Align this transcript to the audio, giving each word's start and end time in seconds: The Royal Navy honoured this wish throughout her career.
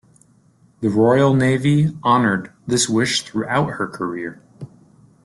The 0.79 0.89
Royal 0.89 1.35
Navy 1.35 1.95
honoured 2.03 2.51
this 2.65 2.89
wish 2.89 3.21
throughout 3.21 3.73
her 3.73 3.87
career. 3.87 4.41